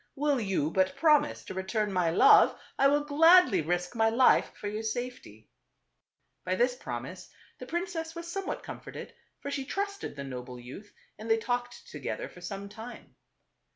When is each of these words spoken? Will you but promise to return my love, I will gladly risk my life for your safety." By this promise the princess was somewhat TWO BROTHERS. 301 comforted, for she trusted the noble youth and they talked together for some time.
Will 0.15 0.39
you 0.41 0.71
but 0.71 0.95
promise 0.95 1.43
to 1.45 1.53
return 1.53 1.93
my 1.93 2.09
love, 2.09 2.59
I 2.79 2.87
will 2.87 3.03
gladly 3.03 3.61
risk 3.61 3.95
my 3.95 4.09
life 4.09 4.51
for 4.55 4.67
your 4.67 4.81
safety." 4.81 5.47
By 6.43 6.55
this 6.55 6.75
promise 6.75 7.29
the 7.59 7.67
princess 7.67 8.15
was 8.15 8.25
somewhat 8.27 8.63
TWO 8.63 8.73
BROTHERS. 8.73 8.83
301 8.83 9.13
comforted, 9.13 9.41
for 9.43 9.51
she 9.51 9.63
trusted 9.63 10.15
the 10.15 10.23
noble 10.23 10.59
youth 10.59 10.91
and 11.19 11.29
they 11.29 11.37
talked 11.37 11.87
together 11.87 12.27
for 12.27 12.41
some 12.41 12.67
time. 12.67 13.15